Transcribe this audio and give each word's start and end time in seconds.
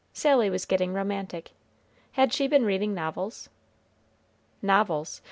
Sally 0.13 0.49
was 0.49 0.65
getting 0.65 0.93
romantic. 0.93 1.51
Had 2.13 2.33
she 2.33 2.47
been 2.47 2.65
reading 2.65 2.95
novels? 2.95 3.49
Novels! 4.59 5.19